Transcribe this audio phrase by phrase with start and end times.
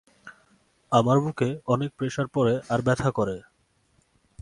[0.91, 3.35] আমার বুকে অনেক প্রেসার পরে আর ব্যথা করে।